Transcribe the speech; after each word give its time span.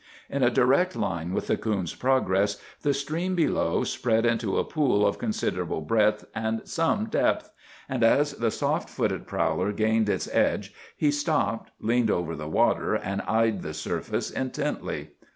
In 0.31 0.41
a 0.41 0.49
direct 0.49 0.95
line 0.95 1.31
with 1.31 1.45
the 1.45 1.55
coon's 1.57 1.93
progress, 1.93 2.57
the 2.81 2.91
stream 2.91 3.35
below 3.35 3.83
spread 3.83 4.25
into 4.25 4.57
a 4.57 4.63
pool 4.63 5.05
of 5.05 5.19
considerable 5.19 5.81
breadth 5.81 6.25
and 6.33 6.67
some 6.67 7.05
depth, 7.05 7.51
and 7.87 8.03
as 8.03 8.33
the 8.33 8.49
soft 8.49 8.89
footed 8.89 9.27
prowler 9.27 9.71
gained 9.71 10.09
its 10.09 10.27
edge 10.33 10.73
he 10.97 11.11
stopped, 11.11 11.69
leaned 11.79 12.09
over 12.09 12.35
the 12.35 12.49
water, 12.49 12.95
and 12.95 13.21
eyed 13.27 13.61
the 13.61 13.75
surface 13.75 14.31
intently. 14.31 15.09